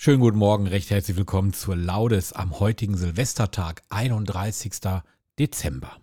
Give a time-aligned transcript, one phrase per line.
[0.00, 4.74] Schönen guten Morgen, recht herzlich willkommen zur Laudes am heutigen Silvestertag, 31.
[5.40, 5.96] Dezember.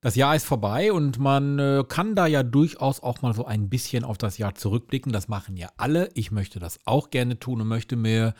[0.00, 3.68] Das Jahr ist vorbei und man äh, kann da ja durchaus auch mal so ein
[3.68, 5.12] bisschen auf das Jahr zurückblicken.
[5.12, 6.10] Das machen ja alle.
[6.14, 8.34] Ich möchte das auch gerne tun und möchte mir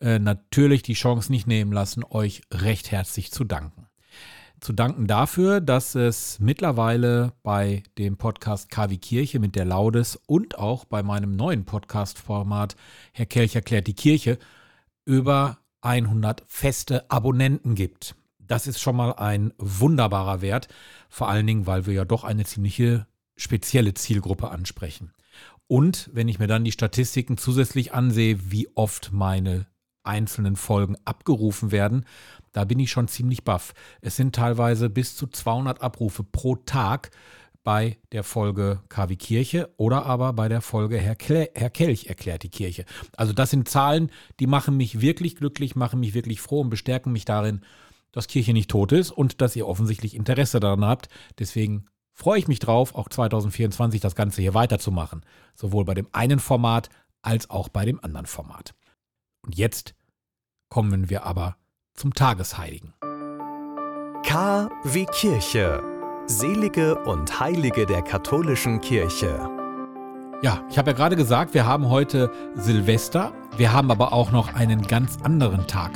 [0.00, 3.83] äh, natürlich die Chance nicht nehmen lassen, euch recht herzlich zu danken
[4.64, 10.58] zu danken dafür, dass es mittlerweile bei dem Podcast KW Kirche mit der Laudes und
[10.58, 12.74] auch bei meinem neuen Podcast-Format
[13.12, 14.38] Herr Kelch erklärt die Kirche
[15.04, 18.16] über 100 feste Abonnenten gibt.
[18.38, 20.68] Das ist schon mal ein wunderbarer Wert,
[21.10, 25.12] vor allen Dingen, weil wir ja doch eine ziemliche spezielle Zielgruppe ansprechen.
[25.66, 29.66] Und wenn ich mir dann die Statistiken zusätzlich ansehe, wie oft meine
[30.04, 32.06] einzelnen Folgen abgerufen werden,
[32.54, 33.74] da bin ich schon ziemlich baff.
[34.00, 37.10] Es sind teilweise bis zu 200 Abrufe pro Tag
[37.64, 42.42] bei der Folge KW Kirche oder aber bei der Folge Herr, Kle Herr Kelch erklärt
[42.42, 42.84] die Kirche.
[43.16, 47.12] Also das sind Zahlen, die machen mich wirklich glücklich, machen mich wirklich froh und bestärken
[47.12, 47.62] mich darin,
[48.12, 51.08] dass Kirche nicht tot ist und dass ihr offensichtlich Interesse daran habt.
[51.38, 55.24] Deswegen freue ich mich drauf, auch 2024 das Ganze hier weiterzumachen.
[55.56, 56.90] Sowohl bei dem einen Format
[57.22, 58.74] als auch bei dem anderen Format.
[59.42, 59.94] Und jetzt
[60.68, 61.56] kommen wir aber
[61.94, 62.92] zum Tagesheiligen.
[64.24, 65.82] K wie Kirche.
[66.26, 69.48] Selige und Heilige der katholischen Kirche.
[70.42, 74.54] Ja, ich habe ja gerade gesagt, wir haben heute Silvester, wir haben aber auch noch
[74.54, 75.92] einen ganz anderen Tag.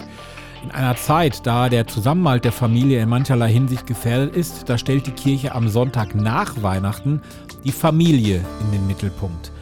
[0.63, 5.07] In einer Zeit, da der Zusammenhalt der Familie in mancherlei Hinsicht gefährdet ist, da stellt
[5.07, 7.23] die Kirche am Sonntag nach Weihnachten
[7.65, 9.53] die Familie in den Mittelpunkt.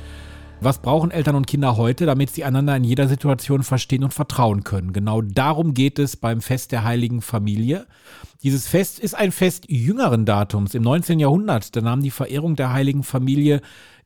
[0.60, 4.64] Was brauchen Eltern und Kinder heute, damit sie einander in jeder Situation verstehen und vertrauen
[4.64, 4.94] können?
[4.94, 7.86] Genau darum geht es beim Fest der Heiligen Familie.
[8.42, 10.74] Dieses Fest ist ein Fest jüngeren Datums.
[10.74, 11.20] Im 19.
[11.20, 13.60] Jahrhundert, da nahm die Verehrung der Heiligen Familie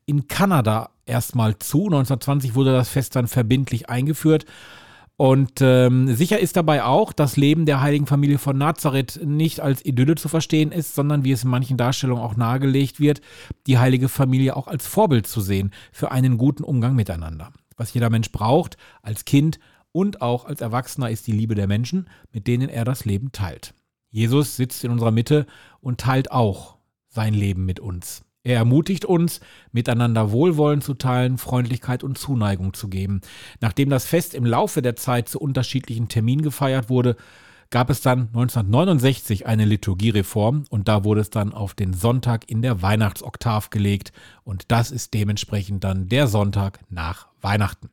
[0.07, 1.85] in Kanada erstmal zu.
[1.85, 4.45] 1920 wurde das Fest dann verbindlich eingeführt.
[5.21, 9.85] Und ähm, sicher ist dabei auch, das Leben der heiligen Familie von Nazareth nicht als
[9.85, 13.21] Idylle zu verstehen ist, sondern wie es in manchen Darstellungen auch nahegelegt wird,
[13.67, 17.53] die heilige Familie auch als Vorbild zu sehen für einen guten Umgang miteinander.
[17.77, 19.61] Was jeder Mensch braucht, als Kind
[19.93, 23.75] und auch als Erwachsener, ist die Liebe der Menschen, mit denen er das Leben teilt.
[24.09, 25.45] Jesus sitzt in unserer Mitte
[25.83, 26.79] und teilt auch
[27.09, 28.23] sein Leben mit uns.
[28.43, 29.41] Er ermutigt uns,
[29.71, 33.21] miteinander Wohlwollen zu teilen, Freundlichkeit und Zuneigung zu geben.
[33.61, 37.17] Nachdem das Fest im Laufe der Zeit zu unterschiedlichen Terminen gefeiert wurde,
[37.69, 42.63] gab es dann 1969 eine Liturgiereform und da wurde es dann auf den Sonntag in
[42.63, 44.13] der Weihnachtsoktav gelegt
[44.43, 47.91] und das ist dementsprechend dann der Sonntag nach Weihnachten.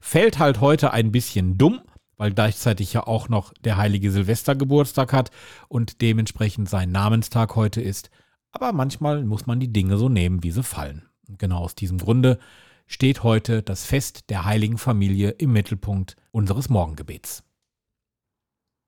[0.00, 1.80] Fällt halt heute ein bisschen dumm,
[2.16, 5.30] weil gleichzeitig ja auch noch der heilige Silvester Geburtstag hat
[5.68, 8.10] und dementsprechend sein Namenstag heute ist.
[8.52, 11.08] Aber manchmal muss man die Dinge so nehmen, wie sie fallen.
[11.28, 12.38] Und genau aus diesem Grunde
[12.86, 17.44] steht heute das Fest der heiligen Familie im Mittelpunkt unseres Morgengebets.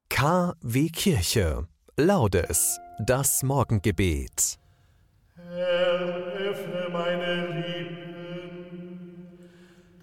[0.09, 1.69] KW Kirche.
[1.97, 2.79] Laudes.
[3.07, 4.59] Das Morgengebet.
[5.37, 9.39] Herr, öffne meine Lippen,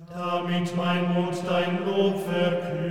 [0.08, 2.87] damit mein Mund dein Lob verkünde.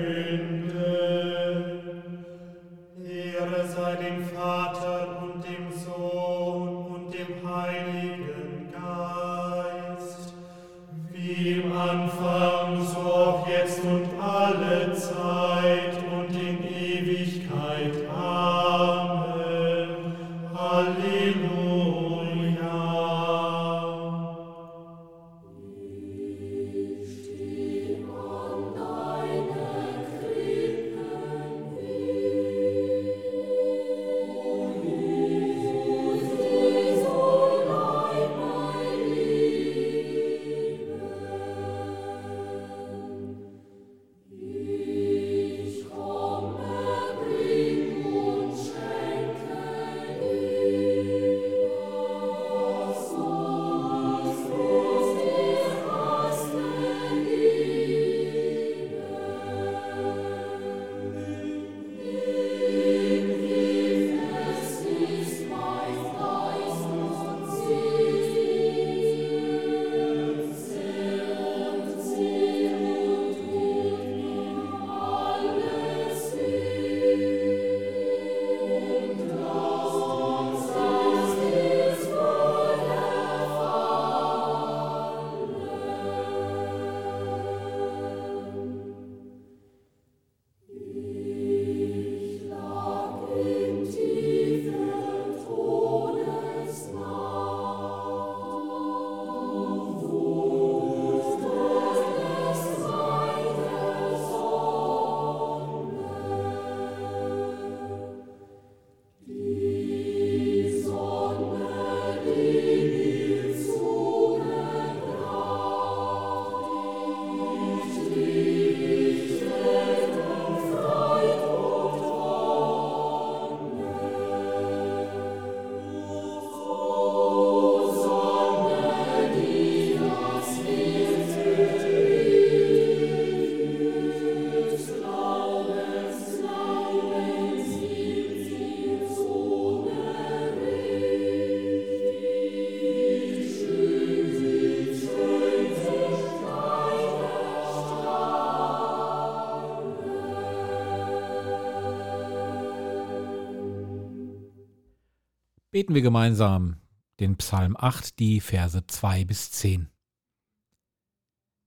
[155.77, 156.81] Beten wir gemeinsam
[157.21, 159.91] den Psalm 8, die Verse 2 bis 10.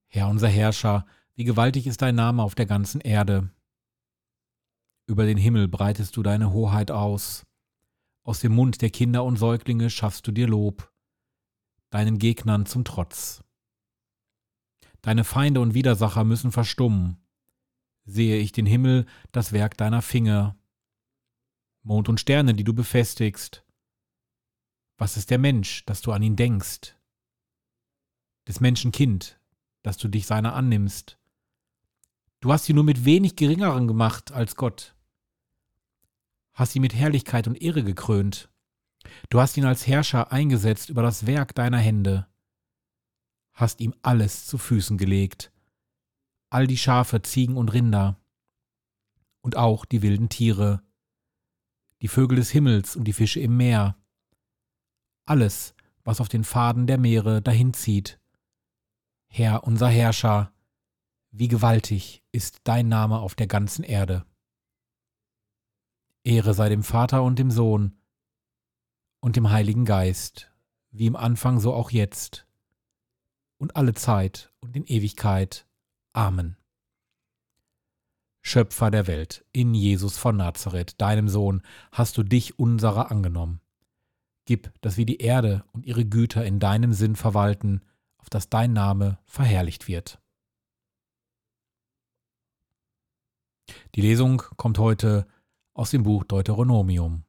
[0.07, 3.51] Herr unser Herrscher, wie gewaltig ist dein Name auf der ganzen Erde.
[5.05, 7.45] Über den Himmel breitest du deine Hoheit aus.
[8.23, 10.91] Aus dem Mund der Kinder und Säuglinge schaffst du dir Lob,
[11.91, 13.43] deinen Gegnern zum Trotz.
[15.03, 17.17] Deine Feinde und Widersacher müssen verstummen.
[18.05, 20.57] Sehe ich den Himmel, das Werk deiner Finger.
[21.83, 23.63] Mond und Sterne, die du befestigst.
[24.99, 26.95] Was ist der Mensch, dass du an ihn denkst?
[28.47, 29.39] Des Menschen Kind,
[29.81, 31.17] dass du dich seiner annimmst.
[32.41, 34.93] Du hast sie nur mit wenig geringeren gemacht als Gott
[36.59, 38.49] hast ihn mit Herrlichkeit und Ehre gekrönt.
[39.29, 42.27] Du hast ihn als Herrscher eingesetzt über das Werk deiner Hände,
[43.53, 45.53] hast ihm alles zu Füßen gelegt,
[46.49, 48.19] all die Schafe, Ziegen und Rinder,
[49.39, 50.83] und auch die wilden Tiere,
[52.01, 53.95] die Vögel des Himmels und die Fische im Meer,
[55.29, 58.19] alles, was auf den Pfaden der Meere dahinzieht.
[59.27, 60.51] Herr unser Herrscher,
[61.31, 64.25] wie gewaltig ist dein Name auf der ganzen Erde.
[66.23, 67.97] Ehre sei dem Vater und dem Sohn
[69.19, 70.51] und dem Heiligen Geist,
[70.91, 72.47] wie im Anfang so auch jetzt
[73.57, 75.67] und alle Zeit und in Ewigkeit.
[76.13, 76.57] Amen.
[78.41, 81.61] Schöpfer der Welt, in Jesus von Nazareth, deinem Sohn,
[81.91, 83.61] hast du dich unserer angenommen.
[84.49, 87.81] Gib, dass wir die Erde und ihre Güter in deinem Sinn verwalten,
[88.17, 90.19] auf dass dein Name verherrlicht wird.
[93.93, 95.27] Die Lesung kommt heute
[95.75, 97.25] aus dem Buch Deuteronomium.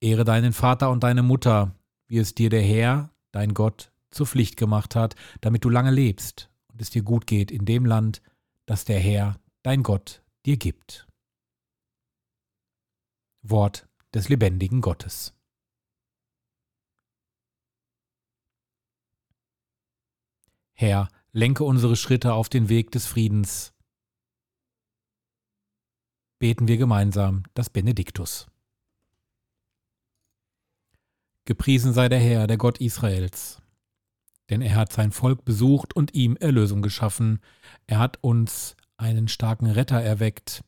[0.00, 1.74] Ehre deinen Vater und deine Mutter,
[2.06, 6.48] wie es dir der Herr, dein Gott, zur Pflicht gemacht hat, damit du lange lebst
[6.68, 8.22] und es dir gut geht in dem Land,
[8.66, 11.08] das der Herr, dein Gott, dir gibt.
[13.42, 15.35] Wort des lebendigen Gottes.
[20.76, 23.72] Herr, lenke unsere Schritte auf den Weg des Friedens
[26.38, 28.46] beten wir gemeinsam das Benediktus.
[31.44, 33.62] Gepriesen sei der Herr, der Gott Israels.
[34.50, 37.40] Denn er hat sein Volk besucht und ihm Erlösung geschaffen.
[37.86, 40.64] Er hat uns einen starken Retter erweckt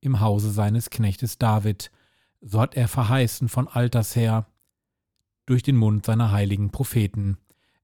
[0.00, 1.90] im Hause seines Knechtes David.
[2.40, 4.46] So hat er verheißen von alters her
[5.46, 7.38] durch den Mund seiner heiligen Propheten.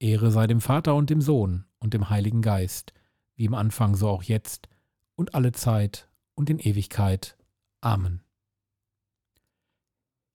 [0.00, 2.92] Ehre sei dem Vater und dem Sohn und dem Heiligen Geist,
[3.36, 4.68] wie im Anfang so auch jetzt
[5.14, 7.36] und alle Zeit und in Ewigkeit.
[7.82, 8.22] Amen.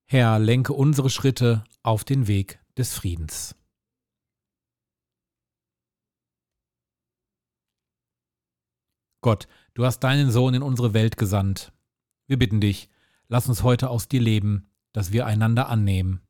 [0.04, 3.56] Herr, lenke unsere Schritte auf den Weg des Friedens.
[9.20, 11.72] Gott, du hast deinen Sohn in unsere Welt gesandt.
[12.28, 12.88] Wir bitten dich,
[13.26, 16.25] lass uns heute aus dir leben, dass wir einander annehmen.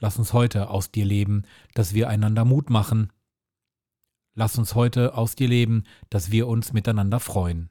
[0.00, 3.12] Lass uns heute aus dir leben, dass wir einander Mut machen.
[4.34, 7.68] Lass uns heute aus dir leben, dass wir uns miteinander freuen.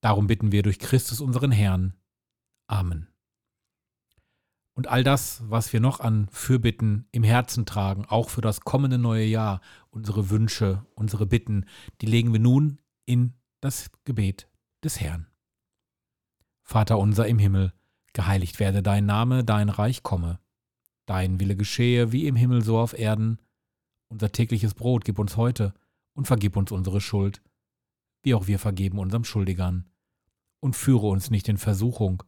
[0.00, 1.94] Darum bitten wir durch Christus unseren Herrn.
[2.66, 3.08] Amen.
[4.72, 8.98] Und all das, was wir noch an Fürbitten im Herzen tragen, auch für das kommende
[8.98, 11.66] neue Jahr, unsere Wünsche, unsere Bitten,
[12.00, 14.48] die legen wir nun in das Gebet
[14.82, 15.26] des Herrn.
[16.62, 17.74] Vater unser im Himmel,
[18.14, 20.40] geheiligt werde dein Name, dein Reich komme,
[21.06, 23.38] dein Wille geschehe wie im Himmel so auf Erden.
[24.08, 25.74] Unser tägliches Brot gib uns heute
[26.14, 27.42] und vergib uns unsere Schuld,
[28.22, 29.86] wie auch wir vergeben unserem Schuldigern.
[30.60, 32.22] Und führe uns nicht in Versuchung,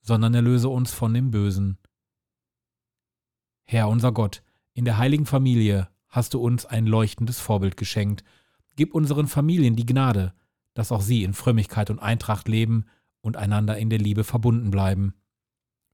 [0.00, 1.78] sondern erlöse uns von dem Bösen
[3.70, 4.42] Herr unser Gott,
[4.74, 8.24] in der heiligen Familie hast du uns ein leuchtendes Vorbild geschenkt.
[8.74, 10.34] Gib unseren Familien die Gnade,
[10.74, 12.86] dass auch sie in Frömmigkeit und Eintracht leben
[13.20, 15.14] und einander in der Liebe verbunden bleiben.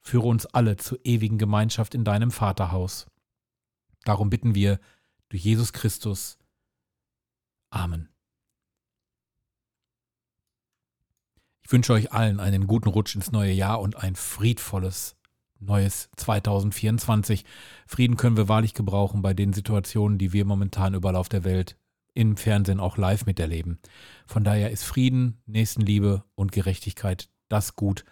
[0.07, 3.09] Führe uns alle zur ewigen Gemeinschaft in deinem Vaterhaus.
[4.05, 4.79] Darum bitten wir
[5.31, 6.39] durch Jesus Christus,
[7.71, 8.09] Amen.
[11.65, 15.17] Ich wünsche euch allen einen guten Rutsch ins neue Jahr und ein friedvolles
[15.59, 17.45] neues 2024.
[17.89, 21.77] Frieden können wir wahrlich gebrauchen bei den Situationen, die wir momentan überall auf der Welt
[22.15, 23.81] im Fernsehen auch live miterleben.
[24.25, 28.05] Von daher ist Frieden, Nächstenliebe und Gerechtigkeit das Gut,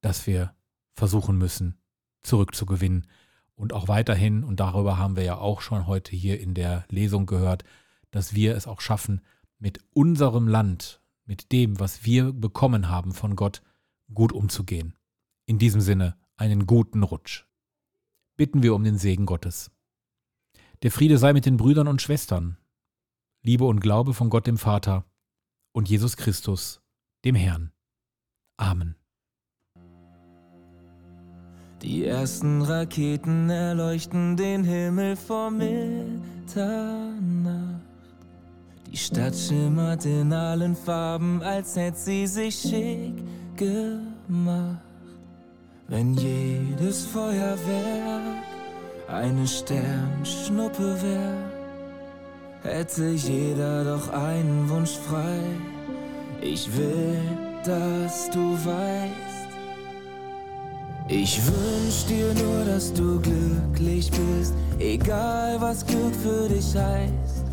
[0.00, 0.57] das wir
[0.98, 1.78] versuchen müssen
[2.22, 3.06] zurückzugewinnen.
[3.54, 7.26] Und auch weiterhin, und darüber haben wir ja auch schon heute hier in der Lesung
[7.26, 7.64] gehört,
[8.10, 9.20] dass wir es auch schaffen,
[9.58, 13.62] mit unserem Land, mit dem, was wir bekommen haben von Gott,
[14.14, 14.94] gut umzugehen.
[15.46, 17.46] In diesem Sinne einen guten Rutsch.
[18.36, 19.72] Bitten wir um den Segen Gottes.
[20.82, 22.56] Der Friede sei mit den Brüdern und Schwestern.
[23.42, 25.04] Liebe und Glaube von Gott dem Vater
[25.72, 26.80] und Jesus Christus,
[27.24, 27.72] dem Herrn.
[28.56, 29.07] Amen.
[31.82, 35.88] Die ersten Raketen erleuchten den Himmel vor Mitternacht.
[38.90, 43.14] Die Stadt schimmert in allen Farben, als hätte sie sich schick
[43.56, 44.82] gemacht.
[45.86, 48.42] Wenn jedes Feuerwerk
[49.06, 51.34] eine Sternschnuppe wär,
[52.62, 55.40] hätte jeder doch einen Wunsch frei.
[56.40, 57.20] Ich will,
[57.64, 59.47] dass du weißt,
[61.08, 67.44] ich wünsch dir nur, dass du glücklich bist, egal was Glück für dich heißt.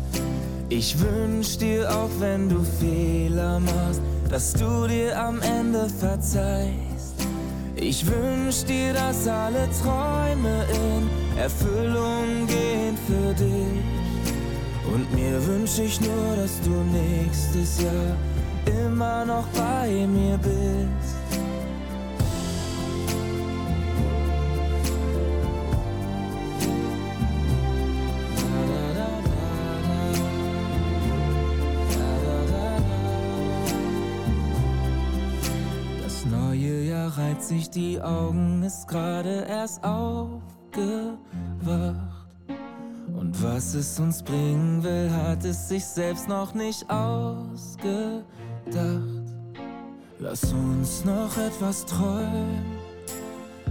[0.68, 7.14] Ich wünsch dir auch, wenn du Fehler machst, dass du dir am Ende verzeihst.
[7.76, 13.84] Ich wünsch dir, dass alle Träume in Erfüllung gehen für dich.
[14.92, 18.16] Und mir wünsch ich nur, dass du nächstes Jahr
[18.84, 21.15] immer noch bei mir bist.
[37.36, 41.18] Reibt sich die Augen, ist gerade erst aufgewacht.
[43.14, 48.24] Und was es uns bringen will, hat es sich selbst noch nicht ausgedacht.
[50.18, 52.64] Lass uns noch etwas träumen,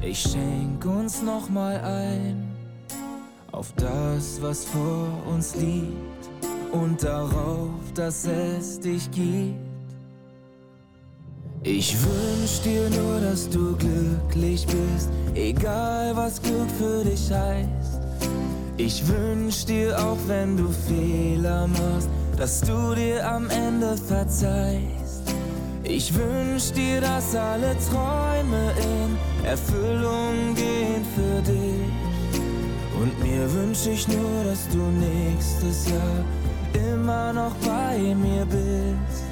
[0.02, 2.48] ich schenk uns noch mal ein
[3.52, 6.30] auf das, was vor uns liegt
[6.72, 9.65] und darauf, dass es dich gibt.
[11.68, 18.00] Ich wünsch dir nur, dass du glücklich bist, egal was Glück für dich heißt.
[18.78, 22.08] Ich wünsch dir auch, wenn du Fehler machst,
[22.38, 25.34] dass du dir am Ende verzeihst.
[25.82, 31.90] Ich wünsch dir, dass alle Träume in Erfüllung gehen für dich.
[33.02, 39.25] Und mir wünsch ich nur, dass du nächstes Jahr immer noch bei mir bist.